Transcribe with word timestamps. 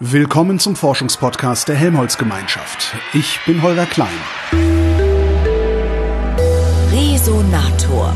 Willkommen 0.00 0.60
zum 0.60 0.76
Forschungspodcast 0.76 1.66
der 1.66 1.74
Helmholtz-Gemeinschaft. 1.74 2.94
Ich 3.14 3.40
bin 3.46 3.62
Holger 3.62 3.84
Klein. 3.84 4.06
Resonator. 6.92 8.14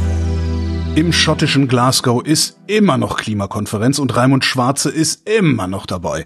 Im 0.94 1.12
schottischen 1.12 1.66
Glasgow 1.66 2.24
ist 2.24 2.56
immer 2.68 2.98
noch 2.98 3.16
Klimakonferenz 3.16 3.98
und 3.98 4.14
Raimund 4.14 4.44
Schwarze 4.44 4.90
ist 4.90 5.28
immer 5.28 5.66
noch 5.66 5.86
dabei. 5.86 6.24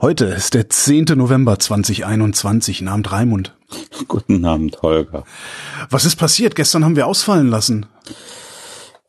Heute 0.00 0.26
ist 0.26 0.54
der 0.54 0.70
10. 0.70 1.06
November 1.16 1.58
2021. 1.58 2.82
Namen 2.82 3.04
Raimund. 3.04 3.56
Guten 4.06 4.44
Abend, 4.44 4.82
Holger. 4.82 5.24
Was 5.90 6.04
ist 6.04 6.14
passiert? 6.14 6.54
Gestern 6.54 6.84
haben 6.84 6.94
wir 6.94 7.08
ausfallen 7.08 7.48
lassen. 7.48 7.86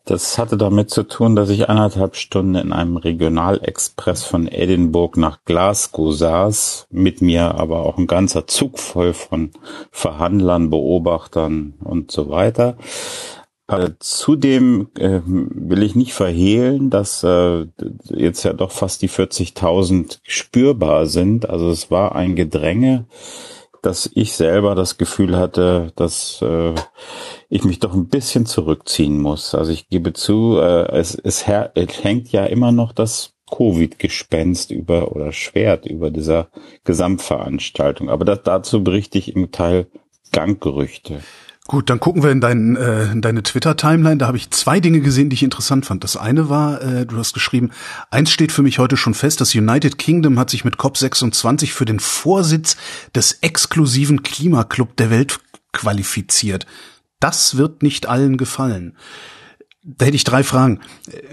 Das 0.05 0.37
hatte 0.37 0.57
damit 0.57 0.89
zu 0.89 1.03
tun, 1.03 1.35
dass 1.35 1.49
ich 1.49 1.69
eineinhalb 1.69 2.17
Stunden 2.17 2.55
in 2.55 2.73
einem 2.73 2.97
Regionalexpress 2.97 4.25
von 4.25 4.49
Edinburgh 4.49 5.17
nach 5.17 5.45
Glasgow 5.45 6.13
saß, 6.13 6.87
mit 6.91 7.21
mir 7.21 7.55
aber 7.55 7.83
auch 7.83 7.97
ein 7.97 8.07
ganzer 8.07 8.45
Zug 8.45 8.79
voll 8.79 9.13
von 9.13 9.51
Verhandlern, 9.91 10.69
Beobachtern 10.69 11.75
und 11.79 12.11
so 12.11 12.29
weiter. 12.29 12.75
Äh, 13.67 13.91
zudem 13.99 14.89
äh, 14.97 15.21
will 15.25 15.83
ich 15.83 15.95
nicht 15.95 16.13
verhehlen, 16.13 16.89
dass 16.89 17.23
äh, 17.23 17.65
jetzt 18.09 18.43
ja 18.43 18.51
doch 18.51 18.71
fast 18.71 19.01
die 19.03 19.09
40.000 19.09 20.19
spürbar 20.23 21.05
sind. 21.05 21.49
Also 21.49 21.69
es 21.69 21.89
war 21.89 22.13
ein 22.13 22.35
Gedränge, 22.35 23.05
dass 23.83 24.09
ich 24.15 24.33
selber 24.33 24.75
das 24.75 24.97
Gefühl 24.97 25.37
hatte, 25.37 25.91
dass 25.95 26.41
äh, 26.41 26.73
ich 27.49 27.65
mich 27.65 27.79
doch 27.79 27.93
ein 27.93 28.07
bisschen 28.07 28.45
zurückziehen 28.45 29.19
muss. 29.19 29.53
Also 29.53 29.71
ich 29.71 29.89
gebe 29.89 30.13
zu, 30.13 30.57
äh, 30.57 30.89
es, 30.93 31.15
es, 31.15 31.45
es 31.75 32.03
hängt 32.03 32.31
ja 32.31 32.45
immer 32.45 32.71
noch 32.71 32.93
das 32.93 33.33
Covid-Gespenst 33.51 34.71
über 34.71 35.11
oder 35.11 35.33
Schwert 35.33 35.85
über 35.85 36.11
dieser 36.11 36.47
Gesamtveranstaltung. 36.85 38.09
Aber 38.09 38.23
das, 38.25 38.41
dazu 38.43 38.83
berichte 38.83 39.17
ich 39.17 39.35
im 39.35 39.51
Teil 39.51 39.87
Ganggerüchte. 40.31 41.19
Gut, 41.65 41.89
dann 41.89 42.01
gucken 42.01 42.23
wir 42.23 42.31
in, 42.31 42.41
dein, 42.41 42.75
äh, 42.75 43.11
in 43.11 43.21
deine 43.21 43.41
Twitter-Timeline. 43.41 44.17
Da 44.17 44.27
habe 44.27 44.35
ich 44.35 44.51
zwei 44.51 44.81
Dinge 44.81 44.99
gesehen, 44.99 45.29
die 45.29 45.35
ich 45.35 45.43
interessant 45.43 45.85
fand. 45.85 46.03
Das 46.03 46.17
eine 46.17 46.49
war, 46.49 46.81
äh, 46.81 47.05
du 47.05 47.17
hast 47.17 47.33
geschrieben, 47.33 47.71
eins 48.11 48.31
steht 48.31 48.51
für 48.51 48.63
mich 48.63 48.79
heute 48.79 48.97
schon 48.97 49.13
fest, 49.13 49.39
das 49.39 49.55
United 49.55 49.97
Kingdom 49.97 50.37
hat 50.37 50.49
sich 50.49 50.65
mit 50.65 50.75
COP26 50.75 51.71
für 51.71 51.85
den 51.85 52.01
Vorsitz 52.01 52.75
des 53.15 53.39
exklusiven 53.41 54.23
Klimaclub 54.23 54.97
der 54.97 55.09
Welt 55.09 55.39
qualifiziert. 55.71 56.65
Das 57.21 57.55
wird 57.55 57.81
nicht 57.81 58.07
allen 58.07 58.35
gefallen. 58.35 58.97
Da 59.83 60.05
hätte 60.05 60.17
ich 60.17 60.25
drei 60.25 60.43
Fragen. 60.43 60.81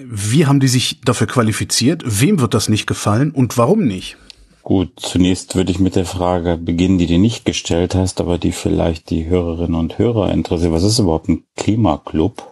Wie 0.04 0.46
haben 0.46 0.60
die 0.60 0.68
sich 0.68 1.00
dafür 1.00 1.26
qualifiziert? 1.26 2.04
Wem 2.06 2.40
wird 2.40 2.54
das 2.54 2.68
nicht 2.68 2.86
gefallen 2.86 3.32
und 3.32 3.58
warum 3.58 3.84
nicht? 3.84 4.16
Gut, 4.62 4.92
zunächst 4.96 5.56
würde 5.56 5.72
ich 5.72 5.78
mit 5.78 5.96
der 5.96 6.04
Frage 6.04 6.56
beginnen, 6.56 6.98
die 6.98 7.06
du 7.06 7.18
nicht 7.18 7.44
gestellt 7.44 7.94
hast, 7.94 8.20
aber 8.20 8.38
die 8.38 8.52
vielleicht 8.52 9.10
die 9.10 9.26
Hörerinnen 9.26 9.74
und 9.74 9.98
Hörer 9.98 10.30
interessiert. 10.30 10.72
Was 10.72 10.82
ist 10.82 10.98
überhaupt 10.98 11.28
ein 11.28 11.44
Klimaclub? 11.56 12.46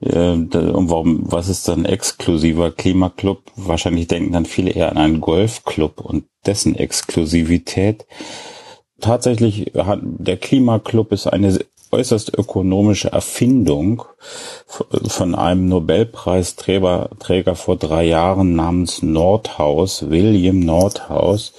Äh, 0.00 0.30
und 0.30 0.54
warum, 0.54 1.20
was 1.30 1.48
ist 1.48 1.66
dann 1.68 1.84
exklusiver 1.84 2.70
Klimaclub? 2.70 3.42
Wahrscheinlich 3.56 4.06
denken 4.06 4.32
dann 4.32 4.46
viele 4.46 4.70
eher 4.70 4.90
an 4.90 4.98
einen 4.98 5.20
Golfclub 5.20 6.00
und 6.00 6.24
dessen 6.46 6.76
Exklusivität. 6.76 8.06
Tatsächlich 9.00 9.72
hat 9.74 10.00
der 10.02 10.36
Klimaclub 10.36 11.12
ist 11.12 11.26
eine 11.26 11.58
äußerst 11.94 12.36
ökonomische 12.36 13.12
Erfindung 13.12 14.02
von 15.06 15.34
einem 15.34 15.68
Nobelpreisträger 15.68 17.10
Träger 17.20 17.54
vor 17.54 17.76
drei 17.76 18.04
Jahren 18.04 18.56
namens 18.56 19.02
Nordhaus, 19.02 20.10
William 20.10 20.58
Nordhaus. 20.58 21.52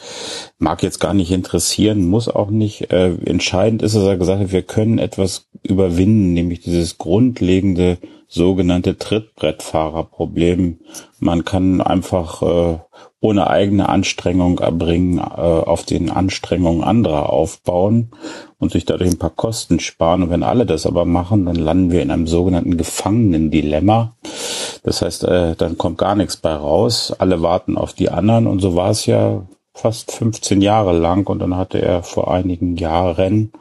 Mag 0.58 0.84
jetzt 0.84 1.00
gar 1.00 1.14
nicht 1.14 1.32
interessieren, 1.32 2.10
muss 2.10 2.28
auch 2.28 2.50
nicht. 2.50 2.92
Äh, 2.92 3.14
entscheidend 3.26 3.82
ist, 3.82 3.96
dass 3.96 4.04
er 4.04 4.18
gesagt 4.18 4.42
hat, 4.42 4.52
wir 4.52 4.64
können 4.64 5.00
etwas 5.00 5.48
überwinden, 5.64 6.34
nämlich 6.34 6.60
dieses 6.60 6.98
grundlegende 6.98 7.98
sogenannte 8.36 8.98
Trittbrettfahrerproblem. 8.98 10.80
Man 11.20 11.46
kann 11.46 11.82
einfach 11.82 12.42
äh, 12.44 12.78
ohne 13.22 13.50
eigene 13.50 13.90
Anstrengung 13.90 14.60
erbringen, 14.60 15.18
äh, 15.18 15.22
auf 15.22 15.84
den 15.86 16.12
Anstrengungen 16.12 16.84
anderer 16.84 17.32
aufbauen 17.32 18.12
und 18.60 18.72
sich 18.72 18.86
dadurch 18.86 19.10
ein 19.10 19.18
paar 19.18 19.32
Kosten 19.32 19.80
sparen. 19.80 20.22
Und 20.24 20.30
wenn 20.30 20.44
alle 20.44 20.68
das 20.68 20.86
aber 20.86 21.06
machen, 21.06 21.46
dann 21.46 21.56
landen 21.56 21.92
wir 21.92 22.04
in 22.04 22.12
einem 22.12 22.28
sogenannten 22.28 22.78
Gefangenen-Dilemma. 22.78 24.14
Das 24.84 25.02
heißt, 25.02 25.24
äh, 25.24 25.56
dann 25.56 25.78
kommt 25.78 25.98
gar 25.98 26.16
nichts 26.16 26.38
bei 26.38 26.54
raus. 26.54 27.16
Alle 27.18 27.42
warten 27.42 27.78
auf 27.78 27.94
die 27.94 28.10
anderen 28.10 28.46
und 28.46 28.60
so 28.60 28.76
war 28.76 28.92
es 28.92 29.08
ja 29.08 29.48
fast 29.76 30.12
15 30.14 30.62
Jahre 30.62 30.98
lang 30.98 31.28
und 31.28 31.40
dann 31.40 31.58
hatte 31.58 31.82
er 31.82 32.02
vor 32.02 32.34
einigen 32.34 32.78
Jahren 32.78 33.52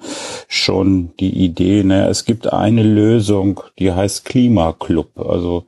schon 0.48 1.12
die 1.18 1.44
Idee, 1.44 1.82
ne, 1.82 2.08
es 2.08 2.24
gibt 2.24 2.52
eine 2.52 2.84
Lösung, 2.84 3.60
die 3.78 3.92
heißt 3.92 4.24
Klimaclub. 4.24 5.18
Also 5.18 5.66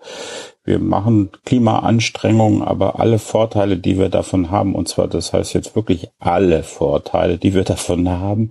wir 0.64 0.78
machen 0.78 1.30
Klimaanstrengungen, 1.44 2.62
aber 2.62 3.00
alle 3.00 3.18
Vorteile, 3.18 3.76
die 3.76 3.98
wir 3.98 4.08
davon 4.08 4.50
haben, 4.50 4.74
und 4.74 4.88
zwar 4.88 5.08
das 5.08 5.32
heißt 5.32 5.52
jetzt 5.54 5.76
wirklich 5.76 6.08
alle 6.20 6.62
Vorteile, 6.62 7.38
die 7.38 7.52
wir 7.52 7.64
davon 7.64 8.08
haben, 8.08 8.50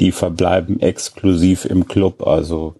die 0.00 0.12
verbleiben 0.12 0.80
exklusiv 0.80 1.64
im 1.64 1.86
Club. 1.86 2.26
Also 2.26 2.74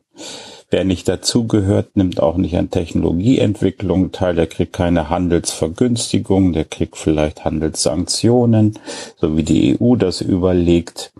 wer 0.70 0.84
nicht 0.84 1.08
dazugehört, 1.08 1.96
nimmt 1.96 2.20
auch 2.20 2.36
nicht 2.36 2.56
an 2.56 2.70
Technologieentwicklung 2.70 4.12
teil, 4.12 4.34
der 4.34 4.46
kriegt 4.46 4.72
keine 4.72 5.10
Handelsvergünstigung, 5.10 6.52
der 6.52 6.64
kriegt 6.64 6.96
vielleicht 6.96 7.44
Handelssanktionen, 7.44 8.78
so 9.16 9.36
wie 9.36 9.42
die 9.42 9.78
EU 9.80 9.96
das 9.96 10.20
überlegt. 10.20 11.12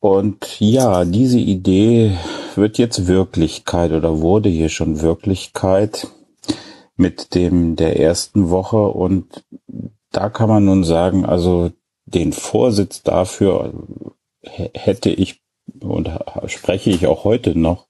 Und 0.00 0.60
ja, 0.60 1.04
diese 1.04 1.38
Idee 1.38 2.12
wird 2.54 2.78
jetzt 2.78 3.06
Wirklichkeit 3.06 3.92
oder 3.92 4.20
wurde 4.20 4.48
hier 4.48 4.68
schon 4.68 5.00
Wirklichkeit 5.00 6.06
mit 6.96 7.34
dem 7.34 7.76
der 7.76 8.00
ersten 8.00 8.50
Woche 8.50 8.88
und 8.88 9.44
da 10.12 10.30
kann 10.30 10.48
man 10.48 10.64
nun 10.64 10.84
sagen, 10.84 11.26
also 11.26 11.72
den 12.06 12.32
Vorsitz 12.32 13.02
dafür 13.02 13.74
hätte 14.42 15.10
ich 15.10 15.42
und 15.80 16.10
spreche 16.46 16.90
ich 16.90 17.06
auch 17.06 17.24
heute 17.24 17.58
noch 17.58 17.86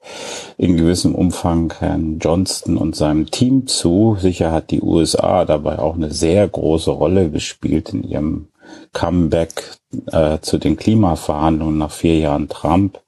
in 0.56 0.76
gewissem 0.76 1.14
Umfang 1.14 1.72
Herrn 1.78 2.18
Johnston 2.18 2.76
und 2.76 2.96
seinem 2.96 3.30
Team 3.30 3.66
zu. 3.66 4.16
Sicher 4.18 4.50
hat 4.52 4.70
die 4.70 4.82
USA 4.82 5.44
dabei 5.44 5.78
auch 5.78 5.94
eine 5.94 6.10
sehr 6.10 6.46
große 6.48 6.90
Rolle 6.90 7.30
gespielt 7.30 7.90
in 7.92 8.02
ihrem 8.02 8.48
Comeback 8.92 9.62
äh, 10.10 10.38
zu 10.40 10.58
den 10.58 10.76
Klimaverhandlungen 10.76 11.78
nach 11.78 11.90
vier 11.90 12.18
Jahren 12.18 12.48
Trump. 12.48 13.00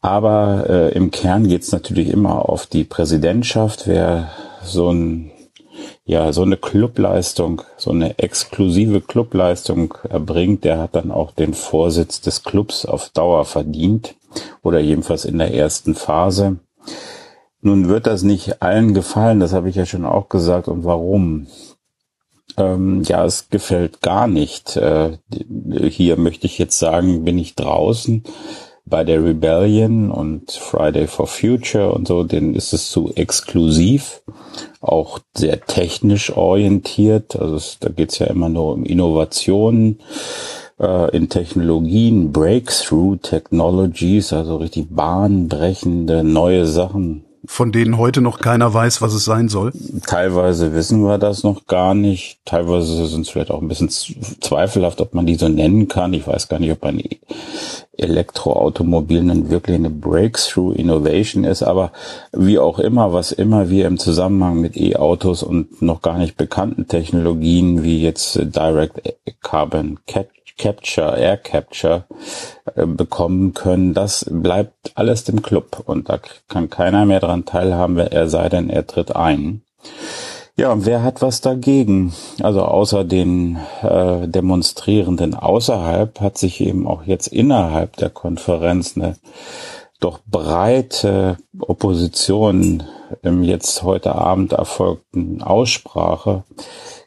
Aber 0.00 0.66
äh, 0.68 0.92
im 0.94 1.10
Kern 1.10 1.48
geht 1.48 1.62
es 1.62 1.72
natürlich 1.72 2.08
immer 2.08 2.48
auf 2.48 2.66
die 2.66 2.84
Präsidentschaft. 2.84 3.86
Wer 3.86 4.30
so 4.64 4.90
ein 4.90 5.30
ja, 6.04 6.32
so 6.32 6.42
eine 6.42 6.56
Clubleistung, 6.56 7.62
so 7.76 7.90
eine 7.90 8.18
exklusive 8.18 9.00
Clubleistung 9.00 9.94
erbringt, 10.08 10.64
der 10.64 10.78
hat 10.78 10.96
dann 10.96 11.10
auch 11.10 11.30
den 11.32 11.54
Vorsitz 11.54 12.20
des 12.20 12.42
Clubs 12.42 12.84
auf 12.84 13.10
Dauer 13.10 13.44
verdient 13.44 14.16
oder 14.62 14.80
jedenfalls 14.80 15.24
in 15.24 15.38
der 15.38 15.54
ersten 15.54 15.94
Phase. 15.94 16.58
Nun 17.60 17.88
wird 17.88 18.08
das 18.08 18.24
nicht 18.24 18.60
allen 18.60 18.92
gefallen, 18.92 19.38
das 19.38 19.52
habe 19.52 19.68
ich 19.68 19.76
ja 19.76 19.86
schon 19.86 20.04
auch 20.04 20.28
gesagt. 20.28 20.66
Und 20.66 20.84
warum? 20.84 21.46
Ähm, 22.56 23.02
ja, 23.04 23.24
es 23.24 23.48
gefällt 23.50 24.02
gar 24.02 24.26
nicht. 24.26 24.76
Äh, 24.76 25.18
hier 25.88 26.16
möchte 26.16 26.46
ich 26.46 26.58
jetzt 26.58 26.80
sagen, 26.80 27.24
bin 27.24 27.38
ich 27.38 27.54
draußen 27.54 28.24
bei 28.84 29.04
der 29.04 29.24
Rebellion 29.24 30.10
und 30.10 30.50
Friday 30.50 31.06
for 31.06 31.28
Future 31.28 31.92
und 31.92 32.08
so, 32.08 32.24
denen 32.24 32.56
ist 32.56 32.72
es 32.72 32.90
zu 32.90 33.12
exklusiv, 33.14 34.22
auch 34.82 35.20
sehr 35.34 35.60
technisch 35.60 36.36
orientiert. 36.36 37.36
Also 37.36 37.54
es, 37.54 37.78
da 37.78 37.88
geht's 37.88 38.18
ja 38.18 38.26
immer 38.26 38.48
nur 38.48 38.74
um 38.74 38.84
Innovationen 38.84 40.00
äh, 40.78 41.16
in 41.16 41.28
Technologien, 41.28 42.32
Breakthrough 42.32 43.16
Technologies, 43.22 44.32
also 44.32 44.56
richtig 44.56 44.88
bahnbrechende 44.90 46.24
neue 46.24 46.66
Sachen 46.66 47.24
von 47.44 47.72
denen 47.72 47.98
heute 47.98 48.20
noch 48.20 48.38
keiner 48.38 48.72
weiß, 48.72 49.02
was 49.02 49.14
es 49.14 49.24
sein 49.24 49.48
soll? 49.48 49.72
Teilweise 50.06 50.74
wissen 50.74 51.02
wir 51.04 51.18
das 51.18 51.42
noch 51.42 51.66
gar 51.66 51.94
nicht. 51.94 52.38
Teilweise 52.44 53.06
sind 53.06 53.22
es 53.22 53.30
vielleicht 53.30 53.50
auch 53.50 53.60
ein 53.60 53.68
bisschen 53.68 53.88
zweifelhaft, 53.88 55.00
ob 55.00 55.14
man 55.14 55.26
die 55.26 55.34
so 55.34 55.48
nennen 55.48 55.88
kann. 55.88 56.12
Ich 56.12 56.26
weiß 56.26 56.48
gar 56.48 56.60
nicht, 56.60 56.70
ob 56.70 56.84
ein 56.84 57.02
Elektroautomobil 57.96 59.22
nun 59.22 59.50
wirklich 59.50 59.76
eine 59.76 59.90
Breakthrough 59.90 60.74
Innovation 60.74 61.44
ist. 61.44 61.62
Aber 61.62 61.92
wie 62.32 62.58
auch 62.58 62.78
immer, 62.78 63.12
was 63.12 63.32
immer 63.32 63.70
wir 63.70 63.86
im 63.86 63.98
Zusammenhang 63.98 64.60
mit 64.60 64.76
E-Autos 64.76 65.42
und 65.42 65.82
noch 65.82 66.00
gar 66.00 66.18
nicht 66.18 66.36
bekannten 66.36 66.86
Technologien 66.86 67.82
wie 67.82 68.02
jetzt 68.02 68.38
Direct 68.40 69.02
Carbon 69.42 69.98
Capture 70.06 70.41
Capture, 70.58 71.18
Air 71.18 71.36
Capture 71.36 72.04
äh, 72.74 72.86
bekommen 72.86 73.54
können, 73.54 73.94
das 73.94 74.26
bleibt 74.30 74.92
alles 74.94 75.24
dem 75.24 75.42
Club 75.42 75.82
und 75.86 76.08
da 76.08 76.18
kann 76.48 76.70
keiner 76.70 77.04
mehr 77.04 77.20
dran 77.20 77.44
teilhaben, 77.44 77.98
er 77.98 78.28
sei 78.28 78.48
denn, 78.48 78.70
er 78.70 78.86
tritt 78.86 79.14
ein. 79.14 79.62
Ja, 80.54 80.70
und 80.70 80.84
wer 80.84 81.02
hat 81.02 81.22
was 81.22 81.40
dagegen? 81.40 82.12
Also 82.42 82.62
außer 82.62 83.04
den 83.04 83.58
äh, 83.82 84.28
Demonstrierenden 84.28 85.34
außerhalb 85.34 86.20
hat 86.20 86.36
sich 86.36 86.60
eben 86.60 86.86
auch 86.86 87.04
jetzt 87.04 87.28
innerhalb 87.28 87.96
der 87.96 88.10
Konferenz 88.10 88.96
eine 88.96 89.16
doch 89.98 90.20
breite 90.26 91.38
Opposition 91.58 92.82
im 93.22 93.42
jetzt 93.42 93.82
heute 93.82 94.14
Abend 94.14 94.52
erfolgten 94.52 95.42
Aussprache 95.42 96.44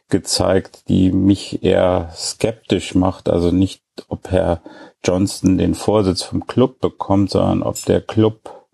gezeigt, 0.08 0.88
die 0.88 1.10
mich 1.12 1.62
eher 1.62 2.10
skeptisch 2.14 2.94
macht. 2.94 3.28
Also 3.28 3.50
nicht, 3.50 3.82
ob 4.08 4.30
Herr 4.30 4.60
Johnston 5.04 5.58
den 5.58 5.74
Vorsitz 5.74 6.22
vom 6.22 6.46
Club 6.46 6.80
bekommt, 6.80 7.30
sondern 7.30 7.62
ob 7.62 7.84
der 7.84 8.00
Club 8.00 8.68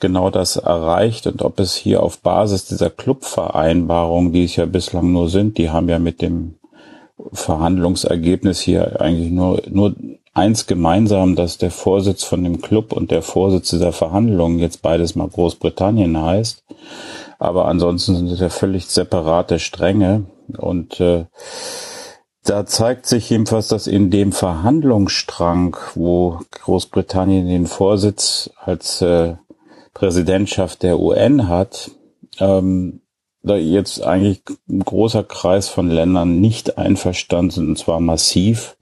genau 0.00 0.30
das 0.30 0.56
erreicht 0.56 1.26
und 1.26 1.42
ob 1.42 1.58
es 1.58 1.74
hier 1.74 2.02
auf 2.02 2.20
Basis 2.20 2.66
dieser 2.66 2.90
Clubvereinbarung, 2.90 4.32
die 4.32 4.44
es 4.44 4.56
ja 4.56 4.66
bislang 4.66 5.12
nur 5.12 5.28
sind, 5.28 5.58
die 5.58 5.70
haben 5.70 5.88
ja 5.88 5.98
mit 5.98 6.22
dem 6.22 6.54
Verhandlungsergebnis 7.32 8.60
hier 8.60 9.00
eigentlich 9.00 9.30
nur, 9.30 9.60
nur 9.68 9.96
eins 10.34 10.66
gemeinsam, 10.66 11.34
dass 11.34 11.58
der 11.58 11.72
Vorsitz 11.72 12.22
von 12.22 12.44
dem 12.44 12.60
Club 12.60 12.92
und 12.92 13.10
der 13.10 13.22
Vorsitz 13.22 13.70
dieser 13.70 13.92
Verhandlungen 13.92 14.60
jetzt 14.60 14.82
beides 14.82 15.16
mal 15.16 15.28
Großbritannien 15.28 16.20
heißt. 16.20 16.64
Aber 17.40 17.66
ansonsten 17.66 18.14
sind 18.14 18.30
es 18.30 18.40
ja 18.40 18.48
völlig 18.48 18.86
separate 18.86 19.58
Stränge 19.58 20.26
und 20.56 21.00
äh, 21.00 21.26
da 22.44 22.64
zeigt 22.64 23.06
sich 23.06 23.28
jedenfalls, 23.28 23.68
dass 23.68 23.86
in 23.86 24.10
dem 24.10 24.32
Verhandlungsstrang, 24.32 25.76
wo 25.94 26.40
Großbritannien 26.50 27.46
den 27.46 27.66
Vorsitz 27.66 28.50
als 28.56 29.02
äh, 29.02 29.36
Präsidentschaft 29.92 30.82
der 30.82 30.98
UN 30.98 31.48
hat, 31.48 31.90
ähm, 32.38 33.02
da 33.42 33.56
jetzt 33.56 34.02
eigentlich 34.02 34.42
ein 34.68 34.80
großer 34.80 35.24
Kreis 35.24 35.68
von 35.68 35.90
Ländern 35.90 36.40
nicht 36.40 36.78
einverstanden 36.78 37.50
sind, 37.50 37.68
und 37.68 37.78
zwar 37.78 38.00
massiv. 38.00 38.76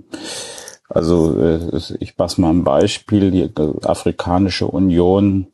Also 0.88 1.38
äh, 1.40 1.80
ich 1.98 2.16
mache 2.16 2.40
mal 2.40 2.50
ein 2.50 2.64
Beispiel. 2.64 3.30
Die 3.30 3.50
Afrikanische 3.84 4.66
Union 4.66 5.48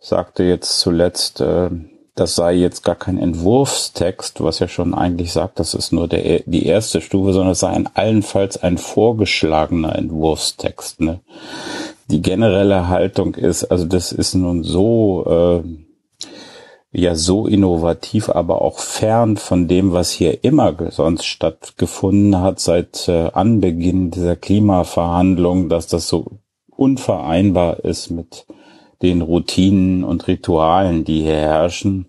sagte 0.00 0.44
jetzt 0.44 0.80
zuletzt, 0.80 1.40
äh, 1.40 1.70
das 2.18 2.34
sei 2.34 2.54
jetzt 2.54 2.82
gar 2.82 2.96
kein 2.96 3.18
Entwurfstext, 3.18 4.42
was 4.42 4.58
ja 4.58 4.68
schon 4.68 4.94
eigentlich 4.94 5.32
sagt, 5.32 5.60
das 5.60 5.74
ist 5.74 5.92
nur 5.92 6.08
der, 6.08 6.40
die 6.46 6.66
erste 6.66 7.00
Stufe, 7.00 7.32
sondern 7.32 7.52
es 7.52 7.60
sei 7.60 7.68
ein, 7.68 7.88
allenfalls 7.94 8.62
ein 8.62 8.78
vorgeschlagener 8.78 9.94
Entwurfstext. 9.94 11.00
Ne? 11.00 11.20
Die 12.10 12.22
generelle 12.22 12.88
Haltung 12.88 13.34
ist, 13.34 13.64
also 13.64 13.84
das 13.84 14.12
ist 14.12 14.34
nun 14.34 14.64
so 14.64 15.62
äh, 15.62 15.62
ja 16.90 17.14
so 17.14 17.46
innovativ, 17.46 18.30
aber 18.30 18.62
auch 18.62 18.78
fern 18.78 19.36
von 19.36 19.68
dem, 19.68 19.92
was 19.92 20.10
hier 20.10 20.42
immer 20.42 20.74
sonst 20.90 21.26
stattgefunden 21.26 22.40
hat 22.40 22.60
seit 22.60 23.08
äh, 23.08 23.30
Anbeginn 23.32 24.10
dieser 24.10 24.36
Klimaverhandlungen, 24.36 25.68
dass 25.68 25.86
das 25.86 26.08
so 26.08 26.38
unvereinbar 26.68 27.84
ist 27.84 28.10
mit 28.10 28.46
den 29.02 29.22
Routinen 29.22 30.04
und 30.04 30.26
Ritualen, 30.26 31.04
die 31.04 31.22
hier 31.22 31.36
herrschen. 31.36 32.06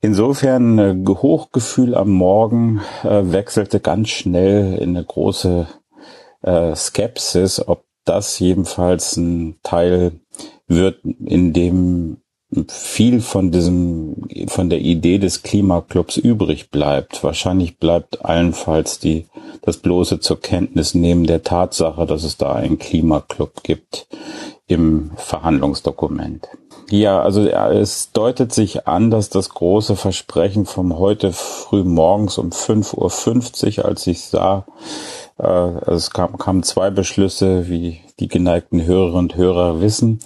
Insofern 0.00 0.78
äh, 0.78 0.96
Hochgefühl 1.08 1.94
am 1.94 2.10
Morgen 2.10 2.80
äh, 3.02 3.32
wechselte 3.32 3.80
ganz 3.80 4.10
schnell 4.10 4.74
in 4.74 4.90
eine 4.90 5.04
große 5.04 5.66
äh, 6.42 6.74
Skepsis, 6.74 7.66
ob 7.66 7.84
das 8.04 8.38
jedenfalls 8.38 9.16
ein 9.16 9.56
Teil 9.62 10.20
wird, 10.68 11.00
in 11.04 11.52
dem 11.52 12.18
viel 12.68 13.20
von 13.20 13.50
diesem, 13.50 14.28
von 14.46 14.70
der 14.70 14.80
Idee 14.80 15.18
des 15.18 15.42
Klimaclubs 15.42 16.16
übrig 16.16 16.70
bleibt. 16.70 17.22
Wahrscheinlich 17.22 17.78
bleibt 17.78 18.24
allenfalls 18.24 18.98
die, 18.98 19.26
das 19.60 19.78
bloße 19.78 20.20
zur 20.20 20.40
Kenntnis 20.40 20.94
nehmen 20.94 21.26
der 21.26 21.42
Tatsache, 21.42 22.06
dass 22.06 22.24
es 22.24 22.38
da 22.38 22.54
einen 22.54 22.78
Klimaclub 22.78 23.62
gibt 23.64 24.06
im 24.68 25.10
Verhandlungsdokument. 25.16 26.46
Ja, 26.90 27.20
also 27.20 27.42
es 27.46 28.12
deutet 28.12 28.52
sich 28.52 28.86
an, 28.86 29.10
dass 29.10 29.28
das 29.28 29.50
große 29.50 29.96
Versprechen 29.96 30.64
vom 30.64 30.98
heute 30.98 31.32
früh 31.32 31.84
morgens 31.84 32.38
um 32.38 32.50
5.50 32.50 33.78
Uhr, 33.78 33.84
als 33.84 34.06
ich 34.06 34.22
sah, 34.22 34.64
also 35.38 35.94
es 35.94 36.10
kam, 36.10 36.36
kamen 36.36 36.62
zwei 36.62 36.90
Beschlüsse, 36.90 37.68
wie 37.68 38.00
die 38.18 38.28
geneigten 38.28 38.84
Hörerinnen 38.84 39.18
und 39.18 39.36
Hörer 39.36 39.80
wissen. 39.80 40.18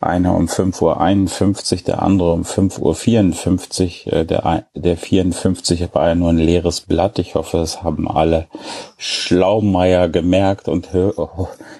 Einer 0.00 0.36
um 0.36 0.46
5.51 0.46 1.72
Uhr, 1.72 1.78
der 1.86 2.02
andere 2.02 2.32
um 2.32 2.42
5.54 2.42 4.06
Uhr. 4.06 4.12
Äh, 4.12 4.24
der, 4.24 4.66
der 4.74 4.96
54 4.96 5.92
war 5.92 6.08
ja 6.08 6.14
nur 6.14 6.30
ein 6.30 6.38
leeres 6.38 6.82
Blatt. 6.82 7.18
Ich 7.18 7.34
hoffe, 7.34 7.56
das 7.56 7.82
haben 7.82 8.08
alle 8.08 8.46
Schlaumeier 8.96 10.08
gemerkt. 10.08 10.68
Und 10.68 10.90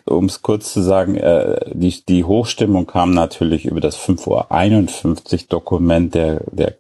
um 0.07 0.25
es 0.25 0.43
kurz 0.43 0.73
zu 0.73 0.83
sagen, 0.83 1.17
äh, 1.17 1.61
die, 1.73 2.05
die 2.05 2.25
Hochstimmung 2.25 2.87
kam 2.87 3.15
natürlich 3.15 3.67
über 3.67 3.81
das 3.81 3.97
5.51 3.97 5.33
Uhr 5.33 5.39
Dokument 5.49 6.15
der, 6.15 6.43
der 6.51 6.75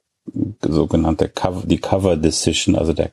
sogenannte 0.62 1.28
Cover, 1.28 1.62
die 1.64 1.78
Cover 1.78 2.16
Decision, 2.16 2.76
also 2.76 2.92
der 2.92 3.10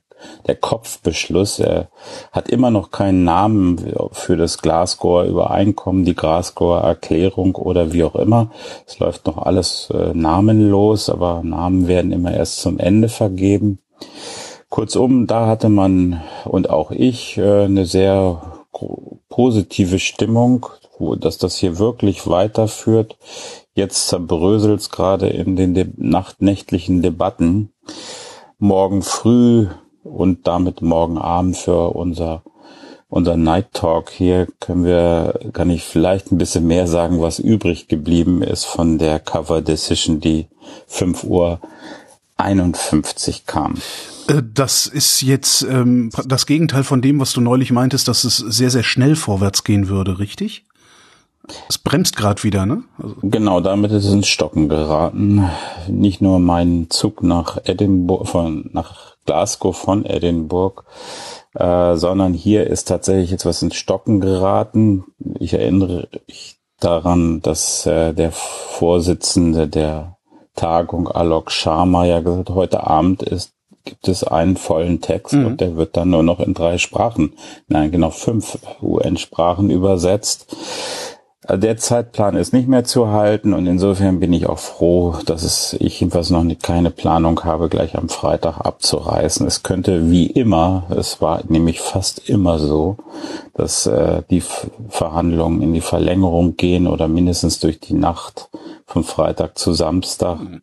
der 0.48 0.56
Kopfbeschluss. 0.56 1.60
Er 1.60 1.90
hat 2.32 2.50
immer 2.50 2.72
noch 2.72 2.92
keinen 2.92 3.24
Namen 3.24 3.94
für 4.12 4.38
das 4.38 4.60
Glasgower 4.60 5.24
Übereinkommen, 5.24 6.06
die 6.06 6.16
Glasgower 6.16 6.82
Erklärung 6.82 7.56
oder 7.56 7.94
wie 7.94 8.04
auch 8.04 8.16
immer. 8.16 8.52
Es 8.86 9.00
läuft 9.00 9.26
noch 9.28 9.38
alles 9.38 9.90
äh, 9.94 10.14
namenlos, 10.14 11.10
aber 11.10 11.42
Namen 11.44 11.88
werden 11.88 12.12
immer 12.12 12.34
erst 12.34 12.62
zum 12.62 12.80
Ende 12.80 13.10
vergeben. 13.10 13.80
Kurzum, 14.70 15.28
da 15.28 15.48
hatte 15.48 15.70
man 15.70 16.22
und 16.46 16.70
auch 16.70 16.92
ich 16.92 17.38
äh, 17.38 17.64
eine 17.66 17.86
sehr 17.86 18.42
positive 19.30 20.00
Stimmung, 20.00 20.68
wo, 20.98 21.16
dass 21.16 21.38
das 21.38 21.56
hier 21.58 21.80
wirklich 21.80 22.28
weiterführt. 22.28 23.18
Jetzt 23.74 24.08
zerbröselt 24.08 24.80
es 24.82 24.90
gerade 24.90 25.28
in 25.28 25.56
den 25.56 25.74
De 25.74 25.88
nachtnächtlichen 25.96 27.02
Debatten. 27.02 27.72
Morgen 28.60 29.02
früh 29.04 29.68
und 30.08 30.48
damit 30.48 30.82
morgen 30.82 31.18
Abend 31.18 31.58
für 31.58 31.96
unser 31.96 32.44
unser 33.10 33.38
Night 33.38 33.74
Talk 33.74 34.10
hier 34.10 34.48
können 34.60 34.84
wir, 34.84 35.40
kann 35.54 35.70
ich 35.70 35.84
vielleicht 35.84 36.32
ein 36.32 36.38
bisschen 36.38 36.68
mehr 36.68 36.88
sagen, 36.88 37.22
was 37.22 37.40
übrig 37.40 37.88
geblieben 37.88 38.42
ist 38.42 38.66
von 38.66 38.98
der 38.98 39.20
Cover 39.20 39.62
Decision, 39.62 40.20
die 40.20 40.48
5 40.88 41.24
Uhr 41.24 41.62
51 42.36 43.46
kam. 43.46 43.76
Äh, 44.28 44.44
das 44.54 44.88
ist 44.88 45.22
jetzt 45.22 45.64
ähm, 45.64 46.12
das 46.26 46.46
Gegenteil 46.46 46.84
von 46.84 47.02
dem, 47.02 47.20
was 47.20 47.34
du 47.34 47.42
neulich 47.42 47.72
meintest, 47.72 48.08
dass 48.08 48.24
es 48.24 48.38
sehr, 48.38 48.70
sehr 48.70 48.84
schnell 48.84 49.16
vorwärts 49.16 49.64
gehen 49.64 49.88
würde, 49.88 50.20
richtig? 50.20 50.66
Es 51.70 51.78
bremst 51.78 52.18
gerade 52.18 52.44
wieder, 52.44 52.66
ne? 52.66 52.84
Also 53.02 53.16
genau, 53.22 53.62
damit 53.62 53.92
ist 53.92 54.04
es 54.04 54.12
ins 54.12 54.28
Stocken 54.28 54.68
geraten. 54.68 55.50
Nicht 55.88 56.22
nur 56.22 56.40
mein 56.40 56.88
Zug 56.90 57.24
nach 57.24 57.58
Edinburgh, 57.64 58.26
von, 58.26 58.70
nach 58.74 59.16
Glasgow 59.28 59.78
von 59.78 60.06
Edinburgh, 60.06 60.84
äh, 61.54 61.96
sondern 61.96 62.34
hier 62.34 62.66
ist 62.66 62.88
tatsächlich 62.88 63.30
jetzt 63.30 63.46
was 63.46 63.62
ins 63.62 63.76
Stocken 63.76 64.20
geraten. 64.20 65.04
Ich 65.40 65.54
erinnere 65.54 66.08
mich 66.28 66.58
daran, 66.80 67.42
dass 67.42 67.86
äh, 67.86 68.14
der 68.14 68.32
Vorsitzende 68.32 69.68
der 69.68 70.18
Tagung 70.56 71.08
Alok 71.08 71.52
Sharma 71.52 72.06
ja 72.06 72.22
gesagt, 72.22 72.50
heute 72.50 72.88
Abend 72.88 73.22
ist 73.22 73.54
gibt 73.88 74.10
es 74.10 74.26
einen 74.26 74.58
vollen 74.58 75.00
Text 75.00 75.34
mhm. 75.34 75.46
und 75.46 75.62
der 75.62 75.78
wird 75.78 75.96
dann 75.96 76.10
nur 76.10 76.22
noch 76.22 76.42
in 76.42 76.54
drei 76.54 76.78
Sprachen, 76.78 77.34
nein, 77.70 77.90
genau 77.90 78.10
fünf 78.10 78.58
UN-Sprachen 78.82 79.70
übersetzt. 79.70 80.56
Der 81.50 81.78
Zeitplan 81.78 82.36
ist 82.36 82.52
nicht 82.52 82.68
mehr 82.68 82.84
zu 82.84 83.08
halten 83.08 83.54
und 83.54 83.68
insofern 83.68 84.20
bin 84.20 84.34
ich 84.34 84.50
auch 84.50 84.60
froh, 84.60 85.16
dass 85.26 85.44
es, 85.44 85.78
ich 85.80 86.02
jedenfalls 86.02 86.30
noch 86.30 86.44
nicht, 86.44 86.62
keine 86.62 86.92
Planung 86.92 87.42
habe, 87.46 87.70
gleich 87.70 87.98
am 87.98 88.10
Freitag 88.10 88.60
abzureißen. 88.60 89.48
Es 89.48 89.64
könnte 89.64 90.12
wie 90.12 90.26
immer, 90.26 90.88
es 90.90 91.22
war 91.22 91.42
nämlich 91.48 91.80
fast 91.80 92.28
immer 92.28 92.60
so, 92.60 92.98
dass 93.54 93.88
äh, 93.88 94.24
die 94.30 94.44
Verhandlungen 94.90 95.62
in 95.62 95.74
die 95.74 95.82
Verlängerung 95.82 96.58
gehen 96.58 96.86
oder 96.86 97.08
mindestens 97.08 97.62
durch 97.62 97.80
die 97.80 97.94
Nacht 97.94 98.50
von 98.86 99.06
Freitag 99.06 99.58
zu 99.58 99.72
Samstag 99.72 100.40
mhm. 100.40 100.62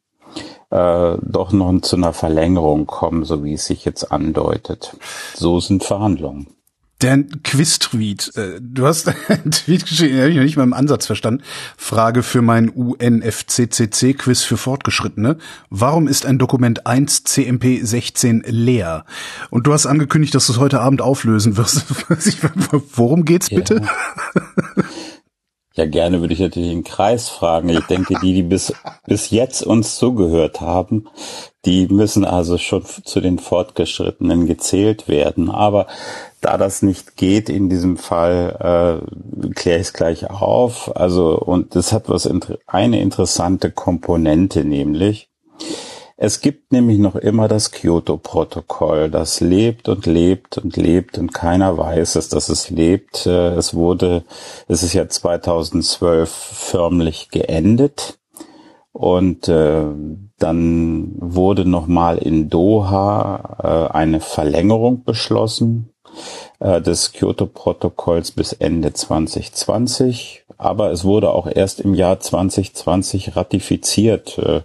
äh, 0.68 1.16
doch 1.22 1.52
noch 1.52 1.80
zu 1.80 1.96
einer 1.96 2.12
Verlängerung 2.12 2.86
kommen, 2.86 3.24
so 3.24 3.42
wie 3.42 3.54
es 3.54 3.64
sich 3.64 3.86
jetzt 3.86 4.12
andeutet. 4.12 4.94
So 5.34 5.60
sind 5.60 5.82
Verhandlungen. 5.82 6.48
Der 7.02 7.22
Quiz-Tweet. 7.22 8.36
Äh, 8.36 8.60
du 8.60 8.86
hast 8.86 9.08
einen 9.28 9.50
Tweet 9.50 9.86
geschrieben, 9.86 10.14
den 10.14 10.20
habe 10.20 10.30
ich 10.30 10.36
noch 10.36 10.42
nicht 10.44 10.56
mal 10.56 10.62
im 10.62 10.72
Ansatz 10.72 11.06
verstanden. 11.06 11.42
Frage 11.76 12.22
für 12.22 12.40
mein 12.40 12.68
UNFCCC-Quiz 12.68 14.42
für 14.42 14.56
Fortgeschrittene. 14.56 15.36
Warum 15.70 16.06
ist 16.08 16.24
ein 16.24 16.38
Dokument 16.38 16.86
1 16.86 17.24
CMP 17.24 17.80
16 17.82 18.44
leer? 18.46 19.04
Und 19.50 19.66
du 19.66 19.72
hast 19.72 19.86
angekündigt, 19.86 20.34
dass 20.34 20.46
du 20.46 20.52
es 20.52 20.58
heute 20.58 20.80
Abend 20.80 21.02
auflösen 21.02 21.56
wirst. 21.56 21.84
Worum 22.94 23.24
geht's 23.24 23.50
bitte? 23.50 23.82
Ja. 23.82 24.42
Ja, 25.76 25.86
gerne 25.86 26.20
würde 26.20 26.34
ich 26.34 26.40
natürlich 26.40 26.70
den 26.70 26.84
Kreis 26.84 27.28
fragen. 27.28 27.68
Ich 27.68 27.80
denke, 27.86 28.14
die, 28.22 28.32
die 28.32 28.42
bis, 28.44 28.72
bis 29.06 29.30
jetzt 29.30 29.62
uns 29.62 29.96
zugehört 29.96 30.60
haben, 30.60 31.08
die 31.64 31.88
müssen 31.88 32.24
also 32.24 32.58
schon 32.58 32.84
zu 32.84 33.20
den 33.20 33.40
Fortgeschrittenen 33.40 34.46
gezählt 34.46 35.08
werden. 35.08 35.50
Aber 35.50 35.88
da 36.40 36.58
das 36.58 36.82
nicht 36.82 37.16
geht 37.16 37.48
in 37.48 37.68
diesem 37.68 37.96
Fall, 37.96 39.02
äh, 39.02 39.50
kläre 39.54 39.80
ich 39.80 39.88
es 39.88 39.92
gleich 39.92 40.30
auf. 40.30 40.94
Also, 40.94 41.38
und 41.38 41.74
das 41.74 41.92
hat 41.92 42.08
was, 42.08 42.30
eine 42.66 43.00
interessante 43.00 43.72
Komponente, 43.72 44.64
nämlich, 44.64 45.28
es 46.16 46.40
gibt 46.40 46.72
nämlich 46.72 46.98
noch 46.98 47.16
immer 47.16 47.48
das 47.48 47.72
Kyoto-Protokoll, 47.72 49.10
das 49.10 49.40
lebt 49.40 49.88
und 49.88 50.06
lebt 50.06 50.58
und 50.58 50.76
lebt 50.76 51.18
und 51.18 51.34
keiner 51.34 51.76
weiß 51.76 52.16
es, 52.16 52.28
dass 52.28 52.48
es 52.48 52.70
lebt. 52.70 53.26
Äh, 53.26 53.54
es 53.54 53.74
wurde, 53.74 54.24
es 54.68 54.82
ist 54.82 54.92
ja 54.92 55.08
2012 55.08 56.30
förmlich 56.30 57.30
geendet 57.30 58.18
und 58.92 59.48
äh, 59.48 59.86
dann 60.38 61.14
wurde 61.16 61.64
nochmal 61.68 62.18
in 62.18 62.48
Doha 62.48 63.88
äh, 63.90 63.92
eine 63.92 64.20
Verlängerung 64.20 65.02
beschlossen 65.02 65.90
des 66.64 67.12
Kyoto-Protokolls 67.12 68.32
bis 68.32 68.52
Ende 68.52 68.92
2020 68.92 70.44
aber 70.64 70.90
es 70.90 71.04
wurde 71.04 71.30
auch 71.30 71.46
erst 71.46 71.80
im 71.80 71.94
Jahr 71.94 72.20
2020 72.20 73.36
ratifiziert. 73.36 74.38
Äh, 74.38 74.62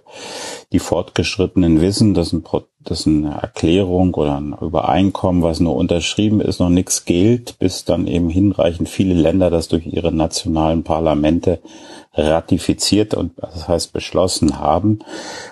die 0.71 0.79
Fortgeschrittenen 0.79 1.81
wissen, 1.81 2.13
dass, 2.13 2.31
ein, 2.31 2.43
dass 2.79 3.07
eine 3.07 3.39
Erklärung 3.41 4.13
oder 4.13 4.37
ein 4.37 4.55
Übereinkommen, 4.59 5.41
was 5.41 5.59
nur 5.59 5.75
unterschrieben 5.75 6.41
ist, 6.41 6.59
noch 6.59 6.69
nichts 6.69 7.05
gilt, 7.05 7.59
bis 7.59 7.85
dann 7.85 8.07
eben 8.07 8.29
hinreichend 8.29 8.87
viele 8.87 9.13
Länder 9.13 9.49
das 9.49 9.67
durch 9.67 9.87
ihre 9.87 10.11
nationalen 10.11 10.83
Parlamente 10.83 11.59
ratifiziert 12.13 13.13
und 13.13 13.33
das 13.37 13.67
heißt 13.67 13.93
beschlossen 13.93 14.59
haben. 14.59 14.99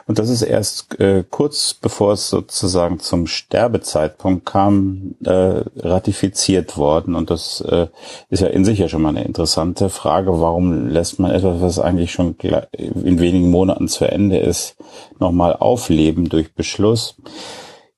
Und 0.06 0.20
das 0.20 0.30
ist 0.30 0.42
erst 0.42 1.00
äh, 1.00 1.24
kurz 1.30 1.74
bevor 1.74 2.14
es 2.14 2.30
sozusagen 2.30 3.00
zum 3.00 3.28
Sterbezeitpunkt 3.28 4.46
kam, 4.46 5.16
äh, 5.24 5.64
ratifiziert 5.78 6.37
worden. 6.78 7.16
Und 7.16 7.30
das 7.30 7.62
äh, 7.62 7.88
ist 8.30 8.42
ja 8.42 8.48
in 8.48 8.66
sich 8.66 8.80
ja 8.80 8.90
schon 8.90 9.02
mal 9.02 9.10
eine 9.10 9.24
interessante 9.24 9.90
Frage. 9.90 10.40
Warum 10.40 10.88
lässt 10.88 11.20
man 11.20 11.32
etwas, 11.32 11.62
was 11.62 11.80
eigentlich 11.80 12.12
schon 12.12 12.36
in 12.72 13.20
wenigen 13.20 13.50
Monaten 13.50 13.88
zu 13.88 14.06
Ende 14.06 14.38
ist, 14.38 14.76
nochmal 15.20 15.56
aufleben 15.56 16.30
durch 16.30 16.54
Beschluss? 16.54 17.16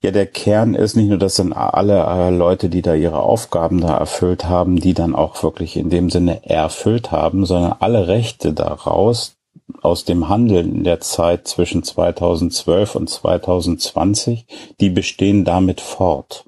Ja, 0.01 0.11
der 0.11 0.27
Kern 0.27 0.75
ist 0.75 0.95
nicht 0.95 1.09
nur, 1.09 1.17
dass 1.17 1.35
dann 1.35 1.51
alle 1.51 2.05
äh, 2.05 2.29
Leute, 2.29 2.69
die 2.69 2.81
da 2.81 2.93
ihre 2.93 3.19
Aufgaben 3.19 3.81
da 3.81 3.97
erfüllt 3.97 4.45
haben, 4.45 4.77
die 4.77 4.93
dann 4.93 5.13
auch 5.13 5.43
wirklich 5.43 5.75
in 5.75 5.89
dem 5.89 6.09
Sinne 6.09 6.45
erfüllt 6.45 7.11
haben, 7.11 7.45
sondern 7.45 7.75
alle 7.79 8.07
Rechte 8.07 8.53
daraus 8.53 9.35
aus 9.81 10.05
dem 10.05 10.29
Handeln 10.29 10.73
in 10.73 10.83
der 10.83 11.01
Zeit 11.01 11.47
zwischen 11.47 11.83
2012 11.83 12.95
und 12.95 13.09
2020, 13.09 14.45
die 14.79 14.89
bestehen 14.89 15.45
damit 15.45 15.81
fort. 15.81 16.45